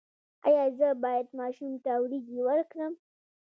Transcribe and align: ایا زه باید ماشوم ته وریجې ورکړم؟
ایا 0.47 0.65
زه 0.77 0.87
باید 1.03 1.27
ماشوم 1.39 1.73
ته 1.83 1.91
وریجې 2.03 2.39
ورکړم؟ 2.43 2.93